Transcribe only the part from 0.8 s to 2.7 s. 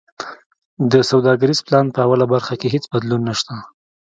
د سوداګریز پلان په اوله برخه کی